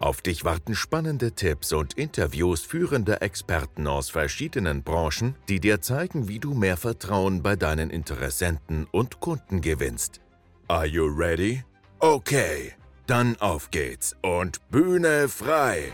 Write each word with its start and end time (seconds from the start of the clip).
Auf 0.00 0.22
dich 0.22 0.44
warten 0.44 0.76
spannende 0.76 1.32
Tipps 1.32 1.72
und 1.72 1.94
Interviews 1.94 2.60
führender 2.60 3.20
Experten 3.20 3.88
aus 3.88 4.10
verschiedenen 4.10 4.84
Branchen, 4.84 5.34
die 5.48 5.58
dir 5.58 5.80
zeigen, 5.80 6.28
wie 6.28 6.38
du 6.38 6.54
mehr 6.54 6.76
Vertrauen 6.76 7.42
bei 7.42 7.56
deinen 7.56 7.90
Interessenten 7.90 8.86
und 8.92 9.18
Kunden 9.18 9.60
gewinnst. 9.60 10.20
Are 10.68 10.86
you 10.86 11.04
ready? 11.04 11.64
Okay, 11.98 12.74
dann 13.08 13.34
auf 13.40 13.72
geht's 13.72 14.14
und 14.22 14.60
Bühne 14.70 15.28
frei! 15.28 15.90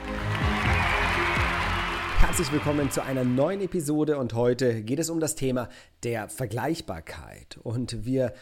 Herzlich 2.18 2.52
willkommen 2.52 2.90
zu 2.90 3.02
einer 3.02 3.24
neuen 3.24 3.62
Episode 3.62 4.18
und 4.18 4.34
heute 4.34 4.82
geht 4.82 4.98
es 4.98 5.08
um 5.08 5.18
das 5.18 5.34
Thema 5.34 5.70
der 6.02 6.28
Vergleichbarkeit 6.28 7.58
und 7.62 8.04
wir 8.04 8.34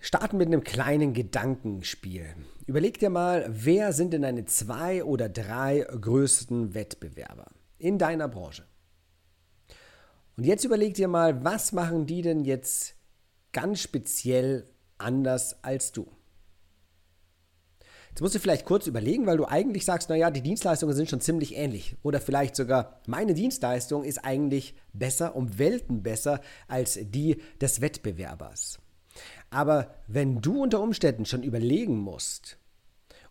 starten 0.00 0.36
mit 0.36 0.46
einem 0.46 0.64
kleinen 0.64 1.12
Gedankenspiel. 1.14 2.26
Überleg 2.66 2.98
dir 2.98 3.10
mal, 3.10 3.46
wer 3.48 3.92
sind 3.92 4.12
denn 4.12 4.22
deine 4.22 4.44
zwei 4.44 5.02
oder 5.04 5.28
drei 5.28 5.80
größten 5.80 6.74
Wettbewerber 6.74 7.46
in 7.78 7.98
deiner 7.98 8.28
Branche? 8.28 8.64
Und 10.36 10.44
jetzt 10.44 10.64
überleg 10.64 10.94
dir 10.94 11.08
mal, 11.08 11.44
was 11.44 11.72
machen 11.72 12.06
die 12.06 12.22
denn 12.22 12.44
jetzt 12.44 12.94
ganz 13.52 13.80
speziell 13.80 14.68
anders 14.96 15.64
als 15.64 15.92
du? 15.92 16.06
Jetzt 18.10 18.20
musst 18.20 18.34
du 18.34 18.40
vielleicht 18.40 18.64
kurz 18.64 18.86
überlegen, 18.86 19.26
weil 19.26 19.36
du 19.36 19.46
eigentlich 19.46 19.84
sagst, 19.84 20.08
naja, 20.08 20.30
die 20.30 20.42
Dienstleistungen 20.42 20.94
sind 20.94 21.08
schon 21.08 21.20
ziemlich 21.20 21.56
ähnlich. 21.56 21.96
Oder 22.02 22.20
vielleicht 22.20 22.56
sogar, 22.56 23.00
meine 23.06 23.34
Dienstleistung 23.34 24.02
ist 24.04 24.24
eigentlich 24.24 24.74
besser, 24.92 25.36
um 25.36 25.58
Welten 25.58 26.02
besser 26.02 26.40
als 26.66 26.98
die 27.00 27.40
des 27.60 27.80
Wettbewerbers. 27.80 28.80
Aber 29.50 29.94
wenn 30.06 30.40
du 30.40 30.62
unter 30.62 30.80
Umständen 30.80 31.24
schon 31.24 31.42
überlegen 31.42 31.98
musst 31.98 32.58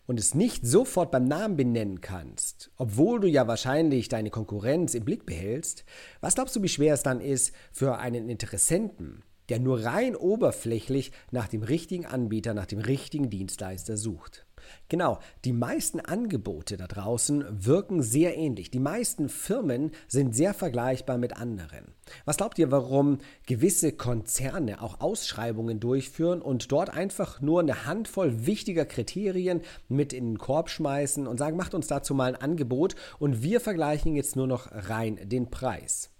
und 0.06 0.18
es 0.18 0.34
nicht 0.34 0.66
sofort 0.66 1.10
beim 1.10 1.24
Namen 1.24 1.56
benennen 1.56 2.00
kannst, 2.00 2.70
obwohl 2.76 3.20
du 3.20 3.28
ja 3.28 3.46
wahrscheinlich 3.46 4.08
deine 4.08 4.30
Konkurrenz 4.30 4.94
im 4.94 5.04
Blick 5.04 5.26
behältst, 5.26 5.84
was 6.20 6.34
glaubst 6.34 6.56
du, 6.56 6.62
wie 6.62 6.68
schwer 6.68 6.94
es 6.94 7.02
dann 7.02 7.20
ist 7.20 7.54
für 7.72 7.98
einen 7.98 8.28
Interessenten, 8.28 9.22
der 9.48 9.60
nur 9.60 9.84
rein 9.84 10.16
oberflächlich 10.16 11.12
nach 11.30 11.46
dem 11.46 11.62
richtigen 11.62 12.06
Anbieter, 12.06 12.54
nach 12.54 12.66
dem 12.66 12.80
richtigen 12.80 13.30
Dienstleister 13.30 13.96
sucht? 13.96 14.47
Genau, 14.88 15.18
die 15.44 15.52
meisten 15.52 16.00
Angebote 16.00 16.76
da 16.76 16.86
draußen 16.86 17.44
wirken 17.50 18.02
sehr 18.02 18.36
ähnlich. 18.36 18.70
Die 18.70 18.78
meisten 18.78 19.28
Firmen 19.28 19.92
sind 20.06 20.34
sehr 20.34 20.54
vergleichbar 20.54 21.18
mit 21.18 21.36
anderen. 21.36 21.94
Was 22.24 22.38
glaubt 22.38 22.58
ihr, 22.58 22.70
warum 22.70 23.18
gewisse 23.46 23.92
Konzerne 23.92 24.80
auch 24.82 25.00
Ausschreibungen 25.00 25.80
durchführen 25.80 26.40
und 26.40 26.72
dort 26.72 26.90
einfach 26.90 27.40
nur 27.40 27.60
eine 27.60 27.86
Handvoll 27.86 28.46
wichtiger 28.46 28.86
Kriterien 28.86 29.60
mit 29.88 30.12
in 30.12 30.32
den 30.32 30.38
Korb 30.38 30.70
schmeißen 30.70 31.26
und 31.26 31.38
sagen, 31.38 31.56
macht 31.56 31.74
uns 31.74 31.86
dazu 31.86 32.14
mal 32.14 32.34
ein 32.34 32.40
Angebot 32.40 32.94
und 33.18 33.42
wir 33.42 33.60
vergleichen 33.60 34.14
jetzt 34.14 34.36
nur 34.36 34.46
noch 34.46 34.68
rein 34.70 35.18
den 35.28 35.50
Preis. 35.50 36.10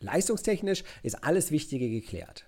Leistungstechnisch 0.00 0.84
ist 1.02 1.24
alles 1.24 1.50
Wichtige 1.50 1.88
geklärt. 1.88 2.47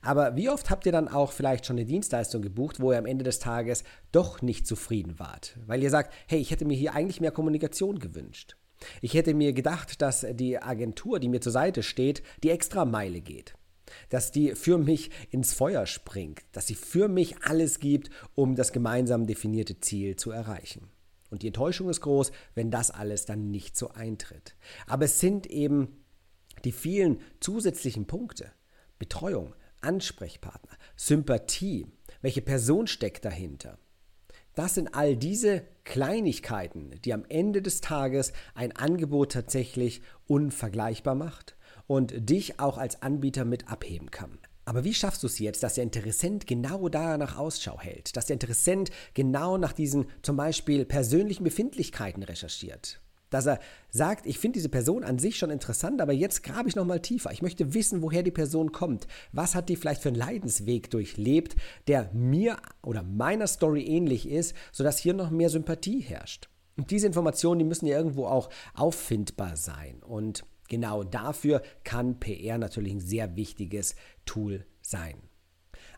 Aber 0.00 0.36
wie 0.36 0.48
oft 0.48 0.70
habt 0.70 0.86
ihr 0.86 0.92
dann 0.92 1.08
auch 1.08 1.32
vielleicht 1.32 1.66
schon 1.66 1.76
eine 1.76 1.86
Dienstleistung 1.86 2.42
gebucht, 2.42 2.80
wo 2.80 2.92
ihr 2.92 2.98
am 2.98 3.06
Ende 3.06 3.24
des 3.24 3.38
Tages 3.38 3.84
doch 4.10 4.42
nicht 4.42 4.66
zufrieden 4.66 5.18
wart? 5.18 5.58
Weil 5.66 5.82
ihr 5.82 5.90
sagt, 5.90 6.12
hey, 6.26 6.40
ich 6.40 6.50
hätte 6.50 6.64
mir 6.64 6.76
hier 6.76 6.94
eigentlich 6.94 7.20
mehr 7.20 7.30
Kommunikation 7.30 7.98
gewünscht. 7.98 8.56
Ich 9.00 9.14
hätte 9.14 9.34
mir 9.34 9.52
gedacht, 9.52 10.02
dass 10.02 10.26
die 10.32 10.60
Agentur, 10.60 11.20
die 11.20 11.28
mir 11.28 11.40
zur 11.40 11.52
Seite 11.52 11.82
steht, 11.82 12.22
die 12.42 12.50
extra 12.50 12.84
Meile 12.84 13.20
geht. 13.20 13.54
Dass 14.08 14.32
die 14.32 14.54
für 14.54 14.78
mich 14.78 15.10
ins 15.30 15.52
Feuer 15.52 15.86
springt, 15.86 16.40
dass 16.52 16.66
sie 16.66 16.74
für 16.74 17.08
mich 17.08 17.42
alles 17.42 17.78
gibt, 17.78 18.10
um 18.34 18.56
das 18.56 18.72
gemeinsam 18.72 19.26
definierte 19.26 19.80
Ziel 19.80 20.16
zu 20.16 20.30
erreichen. 20.30 20.88
Und 21.30 21.42
die 21.42 21.46
Enttäuschung 21.48 21.88
ist 21.88 22.02
groß, 22.02 22.30
wenn 22.54 22.70
das 22.70 22.90
alles 22.90 23.24
dann 23.24 23.50
nicht 23.50 23.76
so 23.76 23.90
eintritt. 23.90 24.54
Aber 24.86 25.06
es 25.06 25.18
sind 25.18 25.46
eben 25.46 26.04
die 26.64 26.72
vielen 26.72 27.20
zusätzlichen 27.40 28.06
Punkte. 28.06 28.52
Betreuung, 28.98 29.54
Ansprechpartner, 29.82 30.76
Sympathie, 30.96 31.86
welche 32.20 32.42
Person 32.42 32.86
steckt 32.86 33.24
dahinter. 33.24 33.78
Das 34.54 34.74
sind 34.74 34.94
all 34.94 35.16
diese 35.16 35.64
Kleinigkeiten, 35.84 37.00
die 37.04 37.14
am 37.14 37.24
Ende 37.28 37.62
des 37.62 37.80
Tages 37.80 38.32
ein 38.54 38.72
Angebot 38.72 39.32
tatsächlich 39.32 40.02
unvergleichbar 40.26 41.14
macht 41.14 41.56
und 41.86 42.28
dich 42.28 42.60
auch 42.60 42.76
als 42.76 43.02
Anbieter 43.02 43.44
mit 43.44 43.68
abheben 43.68 44.10
kann. 44.10 44.38
Aber 44.64 44.84
wie 44.84 44.94
schaffst 44.94 45.22
du 45.22 45.26
es 45.26 45.38
jetzt, 45.38 45.62
dass 45.62 45.74
der 45.74 45.84
Interessent 45.84 46.46
genau 46.46 46.88
danach 46.88 47.36
Ausschau 47.36 47.80
hält, 47.80 48.16
dass 48.16 48.26
der 48.26 48.34
Interessent 48.34 48.90
genau 49.14 49.58
nach 49.58 49.72
diesen 49.72 50.06
zum 50.22 50.36
Beispiel 50.36 50.84
persönlichen 50.84 51.44
Befindlichkeiten 51.44 52.22
recherchiert? 52.22 53.00
Dass 53.32 53.46
er 53.46 53.58
sagt, 53.90 54.26
ich 54.26 54.38
finde 54.38 54.58
diese 54.58 54.68
Person 54.68 55.04
an 55.04 55.18
sich 55.18 55.38
schon 55.38 55.50
interessant, 55.50 56.00
aber 56.00 56.12
jetzt 56.12 56.42
grabe 56.42 56.68
ich 56.68 56.76
nochmal 56.76 57.00
tiefer. 57.00 57.32
Ich 57.32 57.42
möchte 57.42 57.74
wissen, 57.74 58.02
woher 58.02 58.22
die 58.22 58.30
Person 58.30 58.72
kommt. 58.72 59.06
Was 59.32 59.54
hat 59.54 59.68
die 59.68 59.76
vielleicht 59.76 60.02
für 60.02 60.10
einen 60.10 60.18
Leidensweg 60.18 60.90
durchlebt, 60.90 61.56
der 61.86 62.10
mir 62.12 62.58
oder 62.82 63.02
meiner 63.02 63.46
Story 63.46 63.82
ähnlich 63.82 64.28
ist, 64.28 64.54
sodass 64.70 64.98
hier 64.98 65.14
noch 65.14 65.30
mehr 65.30 65.50
Sympathie 65.50 66.00
herrscht. 66.00 66.48
Und 66.76 66.90
diese 66.90 67.06
Informationen, 67.06 67.58
die 67.58 67.64
müssen 67.64 67.86
ja 67.86 67.96
irgendwo 67.96 68.26
auch 68.26 68.50
auffindbar 68.74 69.56
sein. 69.56 70.02
Und 70.02 70.44
genau 70.68 71.04
dafür 71.04 71.62
kann 71.84 72.18
PR 72.20 72.58
natürlich 72.58 72.92
ein 72.92 73.00
sehr 73.00 73.36
wichtiges 73.36 73.94
Tool 74.24 74.64
sein 74.80 75.31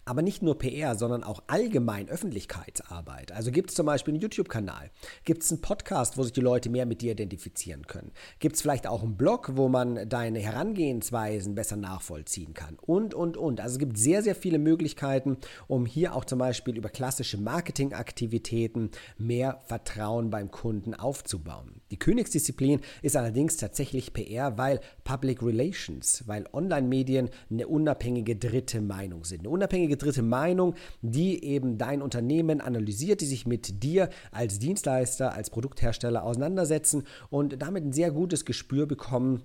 aber 0.05 0.23
nicht 0.23 0.43
nur 0.43 0.59
PR, 0.59 0.97
sondern 0.97 1.25
auch 1.25 1.43
allgemein 1.47 2.09
Öffentlichkeitsarbeit. 2.09 3.33
Also 3.33 3.51
gibt 3.51 3.71
es 3.71 3.77
zum 3.77 3.87
Beispiel 3.87 4.15
einen 4.15 4.21
YouTube-Kanal, 4.21 4.91
gibt 5.25 5.43
es 5.43 5.51
einen 5.51 5.61
Podcast, 5.61 6.19
wo 6.19 6.23
sich 6.23 6.33
die 6.33 6.41
Leute 6.41 6.71
mehr 6.71 6.87
mit 6.87 7.01
dir 7.01 7.13
identifizieren 7.13 7.87
können, 7.87 8.13
gibt 8.39 8.57
es 8.57 8.63
vielleicht 8.63 8.87
auch 8.87 9.03
einen 9.03 9.17
Blog, 9.17 9.53
wo 9.55 9.69
man 9.69 10.09
deine 10.09 10.41
Herangehensweisen 10.41 11.55
besser 11.55 11.77
nachvollziehen 11.77 12.55
kann 12.55 12.77
und, 12.81 13.15
und, 13.15 13.37
und. 13.37 13.61
Also 13.61 13.75
es 13.75 13.79
gibt 13.79 13.99
sehr, 13.99 14.23
sehr 14.23 14.35
viele 14.35 14.59
Möglichkeiten, 14.59 15.39
um 15.67 15.87
hier 15.87 16.15
auch 16.15 16.25
zum 16.25 16.39
Beispiel 16.39 16.77
über 16.77 16.89
klassische 16.89 17.39
Marketingaktivitäten 17.39 18.91
mehr 19.19 19.61
Vertrauen 19.67 20.31
beim 20.31 20.51
Kunden 20.51 20.95
aufzubauen. 20.95 21.81
Die 21.91 21.99
Königsdisziplin 21.99 22.81
ist 23.03 23.17
allerdings 23.17 23.57
tatsächlich 23.57 24.13
PR, 24.13 24.59
weil 24.59 24.81
Public 25.05 25.43
Relations, 25.43 26.25
weil 26.27 26.47
Online-Medien 26.53 27.31
eine 27.51 27.69
unabhängige 27.69 28.37
dritte 28.37 28.81
Meinung 28.81 29.25
sind. 29.25 29.41
Eine 29.41 29.51
unabhängige 29.51 29.94
unabhängige 29.95 29.97
dritte 29.97 30.23
Meinung, 30.23 30.75
die 31.03 31.45
eben 31.45 31.79
dein 31.79 32.03
Unternehmen 32.03 32.61
analysiert, 32.61 33.21
die 33.21 33.27
sich 33.27 33.47
mit 33.47 33.83
dir 33.83 34.11
als 34.31 34.59
Dienstleister, 34.59 35.33
als 35.33 35.51
Produkthersteller 35.51 36.25
auseinandersetzen 36.25 37.05
und 37.31 37.61
damit 37.63 37.85
ein 37.85 37.93
sehr 37.93 38.11
gutes 38.11 38.45
Gespür 38.45 38.87
bekommen, 38.87 39.43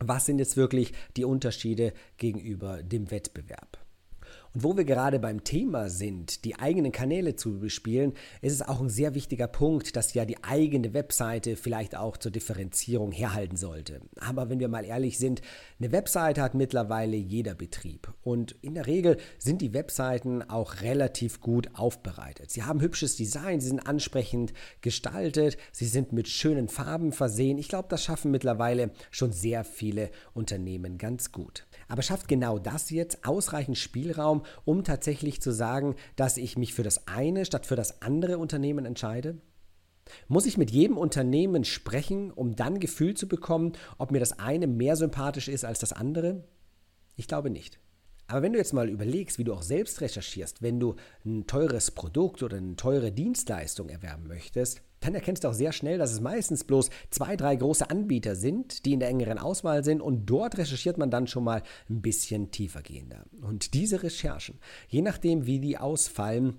was 0.00 0.26
sind 0.26 0.38
jetzt 0.38 0.56
wirklich 0.56 0.92
die 1.16 1.24
Unterschiede 1.24 1.92
gegenüber 2.18 2.82
dem 2.82 3.10
Wettbewerb. 3.10 3.83
Und 4.54 4.62
wo 4.62 4.76
wir 4.76 4.84
gerade 4.84 5.18
beim 5.18 5.42
Thema 5.42 5.90
sind, 5.90 6.44
die 6.44 6.56
eigenen 6.56 6.92
Kanäle 6.92 7.34
zu 7.34 7.58
bespielen, 7.58 8.12
ist 8.40 8.52
es 8.52 8.62
auch 8.62 8.80
ein 8.80 8.88
sehr 8.88 9.14
wichtiger 9.14 9.48
Punkt, 9.48 9.96
dass 9.96 10.14
ja 10.14 10.24
die 10.24 10.42
eigene 10.44 10.94
Webseite 10.94 11.56
vielleicht 11.56 11.96
auch 11.96 12.16
zur 12.16 12.30
Differenzierung 12.30 13.10
herhalten 13.10 13.56
sollte. 13.56 14.00
Aber 14.20 14.50
wenn 14.50 14.60
wir 14.60 14.68
mal 14.68 14.84
ehrlich 14.84 15.18
sind, 15.18 15.42
eine 15.80 15.90
Webseite 15.90 16.40
hat 16.40 16.54
mittlerweile 16.54 17.16
jeder 17.16 17.54
Betrieb. 17.54 18.12
Und 18.22 18.52
in 18.62 18.74
der 18.74 18.86
Regel 18.86 19.16
sind 19.38 19.60
die 19.60 19.74
Webseiten 19.74 20.48
auch 20.48 20.82
relativ 20.82 21.40
gut 21.40 21.70
aufbereitet. 21.74 22.52
Sie 22.52 22.62
haben 22.62 22.80
hübsches 22.80 23.16
Design, 23.16 23.60
sie 23.60 23.68
sind 23.68 23.86
ansprechend 23.86 24.52
gestaltet, 24.82 25.56
sie 25.72 25.86
sind 25.86 26.12
mit 26.12 26.28
schönen 26.28 26.68
Farben 26.68 27.10
versehen. 27.10 27.58
Ich 27.58 27.68
glaube, 27.68 27.88
das 27.88 28.04
schaffen 28.04 28.30
mittlerweile 28.30 28.92
schon 29.10 29.32
sehr 29.32 29.64
viele 29.64 30.10
Unternehmen 30.32 30.96
ganz 30.96 31.32
gut. 31.32 31.66
Aber 31.88 32.02
schafft 32.02 32.28
genau 32.28 32.58
das 32.58 32.90
jetzt 32.90 33.26
ausreichend 33.26 33.78
Spielraum, 33.78 34.44
um 34.64 34.84
tatsächlich 34.84 35.40
zu 35.40 35.52
sagen, 35.52 35.96
dass 36.16 36.36
ich 36.36 36.56
mich 36.56 36.74
für 36.74 36.82
das 36.82 37.08
eine 37.08 37.44
statt 37.44 37.66
für 37.66 37.76
das 37.76 38.02
andere 38.02 38.38
Unternehmen 38.38 38.84
entscheide? 38.84 39.38
Muss 40.28 40.46
ich 40.46 40.58
mit 40.58 40.70
jedem 40.70 40.98
Unternehmen 40.98 41.64
sprechen, 41.64 42.30
um 42.30 42.56
dann 42.56 42.80
Gefühl 42.80 43.14
zu 43.14 43.26
bekommen, 43.26 43.72
ob 43.98 44.10
mir 44.10 44.20
das 44.20 44.38
eine 44.38 44.66
mehr 44.66 44.96
sympathisch 44.96 45.48
ist 45.48 45.64
als 45.64 45.78
das 45.78 45.92
andere? 45.92 46.44
Ich 47.16 47.28
glaube 47.28 47.50
nicht. 47.50 47.78
Aber 48.26 48.42
wenn 48.42 48.52
du 48.52 48.58
jetzt 48.58 48.72
mal 48.72 48.88
überlegst, 48.88 49.38
wie 49.38 49.44
du 49.44 49.52
auch 49.52 49.62
selbst 49.62 50.00
recherchierst, 50.00 50.62
wenn 50.62 50.80
du 50.80 50.96
ein 51.24 51.46
teures 51.46 51.90
Produkt 51.90 52.42
oder 52.42 52.56
eine 52.56 52.76
teure 52.76 53.12
Dienstleistung 53.12 53.90
erwerben 53.90 54.26
möchtest, 54.26 54.80
dann 55.04 55.14
erkennst 55.14 55.44
du 55.44 55.48
auch 55.48 55.54
sehr 55.54 55.72
schnell, 55.72 55.98
dass 55.98 56.12
es 56.12 56.20
meistens 56.20 56.64
bloß 56.64 56.88
zwei, 57.10 57.36
drei 57.36 57.56
große 57.56 57.90
Anbieter 57.90 58.36
sind, 58.36 58.86
die 58.86 58.94
in 58.94 59.00
der 59.00 59.10
engeren 59.10 59.38
Auswahl 59.38 59.84
sind 59.84 60.00
und 60.00 60.26
dort 60.26 60.56
recherchiert 60.56 60.96
man 60.96 61.10
dann 61.10 61.26
schon 61.26 61.44
mal 61.44 61.62
ein 61.90 62.00
bisschen 62.00 62.50
tiefergehender. 62.50 63.24
Und 63.42 63.74
diese 63.74 64.02
Recherchen, 64.02 64.58
je 64.88 65.02
nachdem 65.02 65.46
wie 65.46 65.60
die 65.60 65.76
ausfallen, 65.76 66.58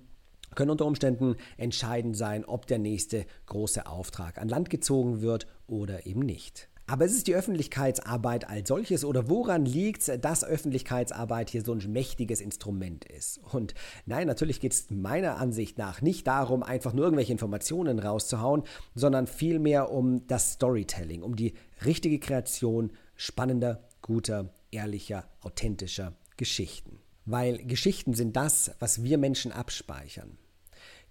können 0.53 0.71
unter 0.71 0.85
Umständen 0.85 1.35
entscheidend 1.57 2.15
sein, 2.15 2.45
ob 2.45 2.67
der 2.67 2.77
nächste 2.77 3.25
große 3.47 3.87
Auftrag 3.87 4.37
an 4.37 4.47
Land 4.47 4.69
gezogen 4.69 5.21
wird 5.21 5.47
oder 5.67 6.05
eben 6.05 6.21
nicht. 6.21 6.69
Aber 6.87 7.05
ist 7.05 7.15
es 7.15 7.23
die 7.23 7.33
Öffentlichkeitsarbeit 7.33 8.47
als 8.47 8.67
solches 8.67 9.03
oder 9.03 9.27
woran 9.27 9.65
liegt 9.65 10.07
es, 10.07 10.21
dass 10.21 10.43
Öffentlichkeitsarbeit 10.43 11.49
hier 11.49 11.63
so 11.63 11.73
ein 11.73 11.91
mächtiges 11.91 12.41
Instrument 12.41 13.05
ist? 13.05 13.39
Und 13.39 13.73
nein, 14.05 14.27
natürlich 14.27 14.59
geht 14.59 14.73
es 14.73 14.91
meiner 14.91 15.37
Ansicht 15.37 15.79
nach 15.79 16.01
nicht 16.01 16.27
darum, 16.27 16.61
einfach 16.61 16.93
nur 16.93 17.05
irgendwelche 17.05 17.31
Informationen 17.31 17.97
rauszuhauen, 17.97 18.63
sondern 18.93 19.25
vielmehr 19.25 19.91
um 19.91 20.27
das 20.27 20.53
Storytelling, 20.53 21.23
um 21.23 21.35
die 21.35 21.55
richtige 21.83 22.19
Kreation 22.19 22.91
spannender, 23.15 23.87
guter, 24.01 24.53
ehrlicher, 24.69 25.27
authentischer 25.41 26.13
Geschichten. 26.37 26.99
Weil 27.25 27.65
Geschichten 27.65 28.13
sind 28.13 28.35
das, 28.35 28.75
was 28.77 29.03
wir 29.03 29.17
Menschen 29.17 29.51
abspeichern. 29.51 30.37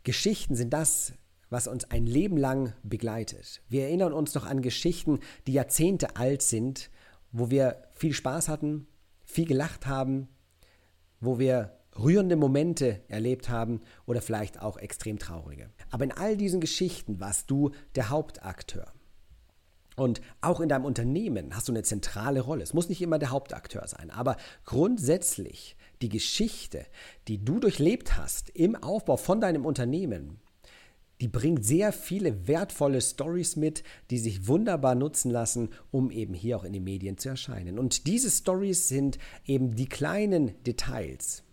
Geschichten 0.05 0.55
sind 0.55 0.73
das, 0.73 1.15
was 1.55 1.69
uns 1.69 1.85
ein 1.85 2.05
Leben 2.05 2.37
lang 2.37 2.73
begleitet. 2.83 3.63
Wir 3.69 3.85
erinnern 3.85 4.13
uns 4.13 4.35
noch 4.35 4.45
an 4.45 4.61
Geschichten, 4.61 5.21
die 5.47 5.53
Jahrzehnte 5.53 6.17
alt 6.17 6.43
sind, 6.43 6.91
wo 7.31 7.49
wir 7.49 7.85
viel 7.93 8.13
Spaß 8.13 8.49
hatten, 8.49 8.89
viel 9.25 9.47
gelacht 9.47 9.87
haben, 9.87 10.27
wo 11.21 11.39
wir 11.39 11.79
rührende 11.97 12.35
Momente 12.35 13.03
erlebt 13.07 13.49
haben 13.51 13.83
oder 14.05 14.21
vielleicht 14.21 14.61
auch 14.61 14.79
extrem 14.79 15.21
traurige. 15.21 15.71
Aber 15.93 16.03
in 16.03 16.11
all 16.11 16.37
diesen 16.37 16.61
Geschichten 16.61 17.21
warst 17.21 17.49
du 17.53 17.71
der 17.95 18.11
Hauptakteur. 18.11 18.93
Und 19.95 20.21
auch 20.41 20.59
in 20.59 20.69
deinem 20.69 20.85
Unternehmen 20.85 21.55
hast 21.55 21.69
du 21.69 21.73
eine 21.73 21.85
zentrale 21.85 22.41
Rolle. 22.41 22.65
Es 22.65 22.75
muss 22.75 22.89
nicht 22.89 23.01
immer 23.01 23.21
der 23.21 23.31
Hauptakteur 23.31 23.87
sein, 23.87 24.11
aber 24.11 24.39
grundsätzlich 24.65 25.77
die 26.03 26.09
Geschichte, 26.09 26.85
die 27.29 27.45
du 27.45 27.61
durchlebt 27.61 28.17
hast 28.17 28.51
im 28.51 28.75
Aufbau 28.75 29.17
von 29.17 29.41
deinem 29.41 29.65
Unternehmen, 29.65 30.41
die 31.21 31.29
bringt 31.29 31.65
sehr 31.65 31.93
viele 31.93 32.49
wertvolle 32.49 33.01
Stories 33.01 33.57
mit, 33.57 33.85
die 34.11 34.19
sich 34.19 34.49
wunderbar 34.49 34.95
nutzen 34.95 35.31
lassen, 35.31 35.71
um 35.91 36.11
eben 36.11 36.35
hier 36.35 36.57
auch 36.57 36.65
in 36.65 36.73
den 36.73 36.85
Medien 36.85 37.19
zu 37.19 37.29
erscheinen. 37.29 37.79
Und 37.79 38.07
diese 38.07 38.31
Stories 38.31 38.89
sind 38.89 39.19
eben 39.47 39.77
die 39.77 39.89
kleinen 39.89 40.63
Details, 40.65 41.45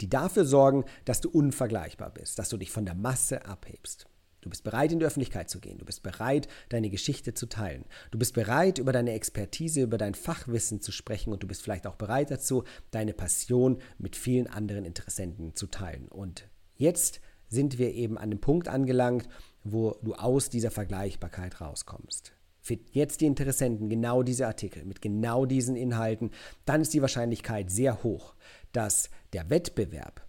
die 0.00 0.10
dafür 0.10 0.44
sorgen, 0.44 0.84
dass 1.04 1.20
du 1.20 1.30
unvergleichbar 1.30 2.10
bist, 2.10 2.38
dass 2.38 2.48
du 2.48 2.56
dich 2.56 2.70
von 2.70 2.84
der 2.84 2.94
Masse 2.94 3.44
abhebst. 3.44 4.06
Du 4.40 4.48
bist 4.48 4.64
bereit, 4.64 4.90
in 4.90 4.98
die 4.98 5.04
Öffentlichkeit 5.04 5.50
zu 5.50 5.60
gehen. 5.60 5.78
Du 5.78 5.84
bist 5.84 6.02
bereit, 6.02 6.48
deine 6.70 6.88
Geschichte 6.88 7.34
zu 7.34 7.46
teilen. 7.46 7.84
Du 8.10 8.18
bist 8.18 8.32
bereit, 8.32 8.78
über 8.78 8.92
deine 8.92 9.12
Expertise, 9.12 9.82
über 9.82 9.98
dein 9.98 10.14
Fachwissen 10.14 10.80
zu 10.80 10.92
sprechen. 10.92 11.32
Und 11.32 11.42
du 11.42 11.46
bist 11.46 11.62
vielleicht 11.62 11.86
auch 11.86 11.96
bereit 11.96 12.30
dazu, 12.30 12.64
deine 12.90 13.12
Passion 13.12 13.78
mit 13.98 14.16
vielen 14.16 14.46
anderen 14.46 14.86
Interessenten 14.86 15.54
zu 15.54 15.66
teilen. 15.66 16.08
Und 16.08 16.48
jetzt 16.76 17.20
sind 17.50 17.78
wir 17.78 17.92
eben 17.92 18.16
an 18.16 18.30
dem 18.30 18.40
Punkt 18.40 18.68
angelangt, 18.68 19.28
wo 19.62 19.96
du 20.02 20.14
aus 20.14 20.48
dieser 20.48 20.70
Vergleichbarkeit 20.70 21.60
rauskommst. 21.60 22.32
Für 22.62 22.78
jetzt 22.92 23.20
die 23.20 23.26
Interessenten 23.26 23.88
genau 23.88 24.22
diese 24.22 24.46
Artikel 24.46 24.84
mit 24.84 25.02
genau 25.02 25.46
diesen 25.46 25.76
Inhalten, 25.76 26.30
dann 26.64 26.82
ist 26.82 26.94
die 26.94 27.02
Wahrscheinlichkeit 27.02 27.70
sehr 27.70 28.02
hoch, 28.02 28.34
dass 28.72 29.10
der 29.32 29.50
Wettbewerb 29.50 30.26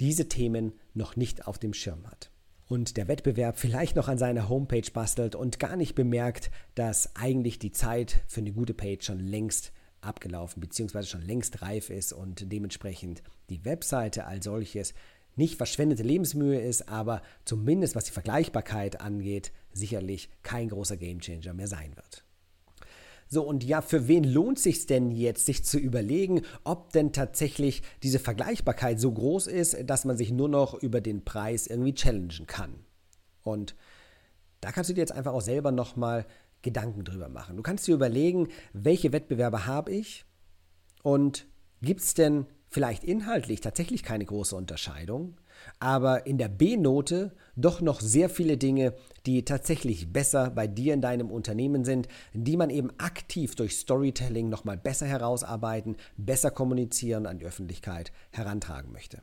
diese 0.00 0.28
Themen 0.28 0.72
noch 0.94 1.16
nicht 1.16 1.46
auf 1.46 1.58
dem 1.58 1.74
Schirm 1.74 2.06
hat. 2.06 2.30
Und 2.68 2.96
der 2.96 3.08
Wettbewerb 3.08 3.58
vielleicht 3.58 3.96
noch 3.96 4.08
an 4.08 4.18
seiner 4.18 4.48
Homepage 4.48 4.90
bastelt 4.92 5.34
und 5.34 5.58
gar 5.58 5.76
nicht 5.76 5.94
bemerkt, 5.94 6.50
dass 6.74 7.16
eigentlich 7.16 7.58
die 7.58 7.72
Zeit 7.72 8.22
für 8.26 8.40
eine 8.40 8.52
gute 8.52 8.74
Page 8.74 9.04
schon 9.04 9.18
längst 9.18 9.72
abgelaufen 10.00 10.60
bzw. 10.60 11.04
schon 11.04 11.22
längst 11.22 11.62
reif 11.62 11.90
ist 11.90 12.12
und 12.12 12.50
dementsprechend 12.50 13.22
die 13.50 13.64
Webseite 13.64 14.26
als 14.26 14.44
solches 14.44 14.94
nicht 15.36 15.56
verschwendete 15.56 16.02
Lebensmühe 16.02 16.60
ist, 16.60 16.88
aber 16.88 17.22
zumindest 17.44 17.94
was 17.96 18.04
die 18.04 18.12
Vergleichbarkeit 18.12 19.00
angeht, 19.00 19.52
sicherlich 19.72 20.30
kein 20.42 20.68
großer 20.68 20.96
Gamechanger 20.96 21.54
mehr 21.54 21.68
sein 21.68 21.96
wird. 21.96 22.24
So, 23.28 23.42
und 23.42 23.64
ja, 23.64 23.80
für 23.80 24.08
wen 24.08 24.24
lohnt 24.24 24.58
sich 24.58 24.84
denn 24.84 25.10
jetzt, 25.10 25.46
sich 25.46 25.64
zu 25.64 25.78
überlegen, 25.78 26.42
ob 26.64 26.92
denn 26.92 27.14
tatsächlich 27.14 27.82
diese 28.02 28.18
Vergleichbarkeit 28.18 29.00
so 29.00 29.10
groß 29.10 29.46
ist, 29.46 29.88
dass 29.88 30.04
man 30.04 30.18
sich 30.18 30.30
nur 30.30 30.50
noch 30.50 30.74
über 30.74 31.00
den 31.00 31.24
Preis 31.24 31.66
irgendwie 31.66 31.94
challengen 31.94 32.46
kann? 32.46 32.74
Und 33.42 33.74
da 34.60 34.70
kannst 34.70 34.90
du 34.90 34.94
dir 34.94 35.00
jetzt 35.00 35.12
einfach 35.12 35.32
auch 35.32 35.40
selber 35.40 35.72
nochmal 35.72 36.26
Gedanken 36.60 37.04
drüber 37.04 37.30
machen. 37.30 37.56
Du 37.56 37.62
kannst 37.62 37.86
dir 37.86 37.94
überlegen, 37.94 38.48
welche 38.74 39.12
Wettbewerbe 39.12 39.66
habe 39.66 39.92
ich 39.92 40.26
und 41.02 41.46
gibt 41.80 42.02
es 42.02 42.12
denn 42.12 42.46
vielleicht 42.72 43.04
inhaltlich 43.04 43.60
tatsächlich 43.60 44.02
keine 44.02 44.24
große 44.24 44.56
Unterscheidung, 44.56 45.36
aber 45.78 46.26
in 46.26 46.38
der 46.38 46.48
B-Note 46.48 47.32
doch 47.54 47.80
noch 47.80 48.00
sehr 48.00 48.30
viele 48.30 48.56
Dinge, 48.56 48.94
die 49.26 49.44
tatsächlich 49.44 50.12
besser 50.12 50.50
bei 50.50 50.66
dir 50.66 50.94
in 50.94 51.02
deinem 51.02 51.30
Unternehmen 51.30 51.84
sind, 51.84 52.08
die 52.32 52.56
man 52.56 52.70
eben 52.70 52.90
aktiv 52.98 53.54
durch 53.54 53.76
Storytelling 53.76 54.48
nochmal 54.48 54.78
besser 54.78 55.06
herausarbeiten, 55.06 55.96
besser 56.16 56.50
kommunizieren 56.50 57.26
an 57.26 57.38
die 57.38 57.44
Öffentlichkeit 57.44 58.10
herantragen 58.30 58.90
möchte. 58.90 59.22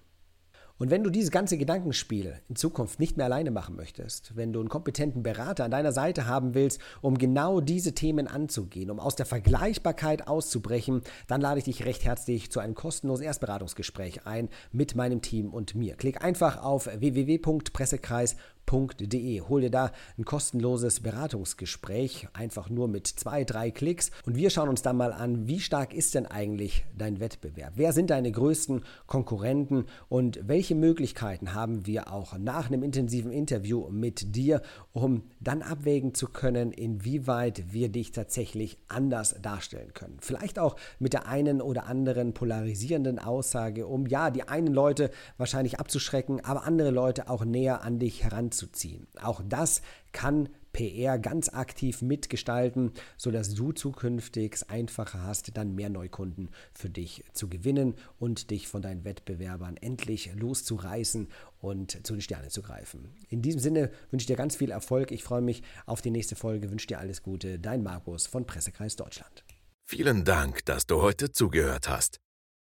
Und 0.80 0.92
wenn 0.92 1.04
du 1.04 1.10
dieses 1.10 1.30
ganze 1.30 1.58
Gedankenspiel 1.58 2.40
in 2.48 2.56
Zukunft 2.56 3.02
nicht 3.02 3.18
mehr 3.18 3.26
alleine 3.26 3.52
machen 3.52 3.76
möchtest, 3.76 4.38
wenn 4.38 4.54
du 4.54 4.62
einen 4.62 4.70
kompetenten 4.70 5.24
Berater 5.24 5.66
an 5.66 5.72
deiner 5.72 5.92
Seite 5.92 6.26
haben 6.26 6.54
willst, 6.54 6.80
um 7.02 7.18
genau 7.18 7.60
diese 7.60 7.94
Themen 7.94 8.30
anzugehen, 8.30 8.90
um 8.90 9.02
aus 9.02 9.18
der 9.18 9.26
Vergleichbarkeit 9.26 10.30
auszubrechen, 10.30 11.02
dann 11.28 11.42
lade 11.42 11.60
ich 11.60 11.66
dich 11.66 11.86
recht 11.86 12.06
herzlich 12.06 12.50
zu 12.50 12.62
einem 12.62 12.76
kostenlosen 12.76 13.26
Erstberatungsgespräch 13.26 14.26
ein 14.26 14.48
mit 14.72 14.96
meinem 14.96 15.22
Team 15.22 15.54
und 15.54 15.76
mir. 15.76 15.96
Klick 15.96 16.24
einfach 16.24 16.64
auf 16.64 16.86
www.pressekreis.com 16.86 18.59
www.beratung.de. 18.70 19.42
Hol 19.42 19.62
dir 19.62 19.70
da 19.70 19.92
ein 20.18 20.26
kostenloses 20.26 21.00
Beratungsgespräch, 21.02 22.28
einfach 22.34 22.70
nur 22.70 22.88
mit 22.88 23.08
zwei, 23.08 23.44
drei 23.44 23.72
Klicks. 23.72 24.12
Und 24.26 24.36
wir 24.36 24.50
schauen 24.50 24.70
uns 24.70 24.82
dann 24.82 24.98
mal 24.98 25.14
an, 25.14 25.48
wie 25.48 25.60
stark 25.60 25.94
ist 25.94 26.16
denn 26.16 26.26
eigentlich 26.26 26.86
dein 26.98 27.20
Wettbewerb? 27.20 27.74
Wer 27.76 27.94
sind 27.94 28.10
deine 28.10 28.32
größten 28.32 28.84
Konkurrenten 29.08 29.86
und 30.08 30.48
welche 30.48 30.76
Möglichkeiten 30.76 31.54
haben 31.54 31.86
wir 31.86 32.12
auch 32.12 32.38
nach 32.38 32.68
einem 32.68 32.84
intensiven 32.84 33.32
Interview 33.32 33.90
mit 33.90 34.36
dir, 34.36 34.62
um 34.94 35.24
dann 35.40 35.62
abwägen 35.62 36.14
zu 36.14 36.28
können, 36.28 36.72
inwieweit 36.72 37.72
wir 37.74 37.90
dich 37.90 38.12
tatsächlich 38.12 38.78
anders 38.88 39.36
darstellen 39.42 39.94
können. 39.94 40.18
Vielleicht 40.22 40.60
auch 40.60 40.76
mit 41.00 41.14
der 41.14 41.28
einen 41.28 41.62
oder 41.62 41.86
anderen 41.86 42.34
polarisierenden 42.34 43.20
Aussage, 43.20 43.88
um 43.88 44.06
ja, 44.06 44.30
die 44.30 44.48
einen 44.48 44.74
Leute 44.74 45.12
wahrscheinlich 45.38 45.80
abzuschrecken, 45.80 46.44
aber 46.44 46.66
andere 46.66 46.92
Leute 46.92 47.30
auch 47.30 47.46
näher 47.46 47.82
an 47.82 48.00
dich 48.00 48.24
heranzuziehen 48.24 48.59
anzuziehen. 48.60 49.08
Auch 49.22 49.42
das 49.46 49.82
kann 50.12 50.50
PR 50.72 51.18
ganz 51.18 51.50
aktiv 51.50 52.02
mitgestalten, 52.02 52.92
sodass 53.18 53.56
du 53.56 53.72
zukünftig 53.72 54.54
es 54.54 54.70
einfacher 54.70 55.24
hast, 55.24 55.58
dann 55.58 55.74
mehr 55.74 55.90
Neukunden 55.90 56.50
für 56.74 56.90
dich 56.90 57.24
zu 57.34 57.50
gewinnen 57.50 57.96
und 58.20 58.52
dich 58.52 58.68
von 58.68 58.82
deinen 58.82 59.04
Wettbewerbern 59.04 59.78
endlich 59.78 60.32
loszureißen 60.36 61.28
und 61.60 62.06
zu 62.06 62.14
den 62.14 62.22
Sternen 62.22 62.52
zu 62.52 62.62
greifen. 62.62 63.10
In 63.30 63.42
diesem 63.42 63.60
Sinne 63.60 63.92
wünsche 64.12 64.24
ich 64.24 64.28
dir 64.28 64.36
ganz 64.36 64.56
viel 64.56 64.72
Erfolg. 64.72 65.12
Ich 65.12 65.24
freue 65.24 65.42
mich 65.42 65.64
auf 65.86 66.02
die 66.02 66.12
nächste 66.12 66.36
Folge, 66.36 66.70
wünsche 66.70 66.88
dir 66.88 67.00
alles 67.00 67.24
Gute. 67.24 67.60
Dein 67.60 67.82
Markus 67.82 68.28
von 68.28 68.46
Pressekreis 68.46 68.96
Deutschland. 68.96 69.44
Vielen 69.86 70.24
Dank, 70.24 70.66
dass 70.66 70.86
du 70.86 71.02
heute 71.02 71.32
zugehört 71.32 71.90
hast. 71.90 72.20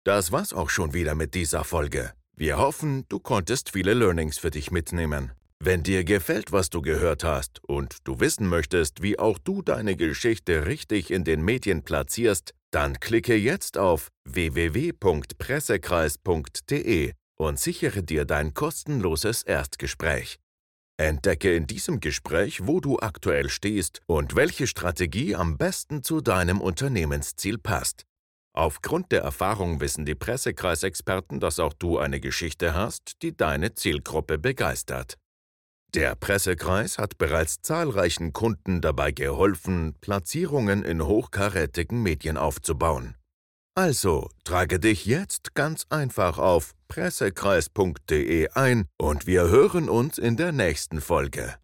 Das 0.04 0.32
war's 0.32 0.54
auch 0.54 0.72
schon 0.72 0.96
wieder 0.96 1.14
mit 1.14 1.36
dieser 1.36 1.64
Folge. 1.64 2.14
Wir 2.36 2.58
hoffen, 2.58 3.06
du 3.10 3.20
konntest 3.20 3.70
viele 3.70 3.94
Learnings 3.94 4.40
für 4.40 4.50
dich 4.50 4.72
mitnehmen. 4.72 5.32
Wenn 5.63 5.84
dir 5.84 6.03
gefällt, 6.03 6.51
was 6.51 6.72
du 6.72 6.82
gehört 6.82 7.24
hast 7.24 7.63
und 7.63 7.98
du 8.06 8.20
wissen 8.20 8.48
möchtest, 8.48 9.03
wie 9.03 9.20
auch 9.20 9.38
du 9.38 9.62
deine 9.62 9.96
Geschichte 9.96 10.65
richtig 10.65 11.12
in 11.12 11.24
den 11.24 11.44
Medien 11.44 11.84
platzierst, 11.84 12.56
dann 12.72 13.00
klicke 13.00 13.36
jetzt 13.36 13.77
auf 13.77 14.08
www.pressekreis.de 14.25 17.12
und 17.38 17.60
sichere 17.60 18.01
dir 18.01 18.25
dein 18.25 18.56
kostenloses 18.56 19.44
Erstgespräch. 19.44 20.39
Entdecke 20.98 21.56
in 21.56 21.68
diesem 21.68 22.00
Gespräch, 22.00 22.65
wo 22.65 22.80
du 22.80 22.98
aktuell 22.98 23.50
stehst 23.50 24.00
und 24.08 24.36
welche 24.36 24.65
Strategie 24.65 25.36
am 25.36 25.60
besten 25.60 26.01
zu 26.01 26.22
deinem 26.22 26.60
Unternehmensziel 26.60 27.60
passt. 27.60 28.08
Aufgrund 28.53 29.12
der 29.12 29.22
Erfahrung 29.22 29.80
wissen 29.80 30.06
die 30.06 30.15
Pressekreisexperten, 30.15 31.39
dass 31.39 31.60
auch 31.60 31.74
du 31.74 32.00
eine 32.00 32.20
Geschichte 32.20 32.74
hast, 32.74 33.22
die 33.22 33.38
deine 33.38 33.75
Zielgruppe 33.75 34.39
begeistert. 34.39 35.21
Der 35.94 36.16
Pressekreis 36.16 36.98
hat 36.98 37.18
bereits 37.18 37.62
zahlreichen 37.62 38.32
Kunden 38.32 38.80
dabei 38.80 39.12
geholfen, 39.12 39.96
Platzierungen 40.00 40.84
in 40.84 41.06
hochkarätigen 41.06 42.02
Medien 42.02 42.38
aufzubauen. 42.38 43.16
Also 43.76 44.30
trage 44.46 44.80
dich 44.80 45.06
jetzt 45.06 45.54
ganz 45.54 45.86
einfach 45.90 46.38
auf 46.38 46.72
pressekreis.de 46.88 48.50
ein 48.50 48.86
und 48.98 49.28
wir 49.28 49.50
hören 49.50 49.90
uns 49.90 50.18
in 50.18 50.38
der 50.38 50.54
nächsten 50.54 51.02
Folge. 51.02 51.56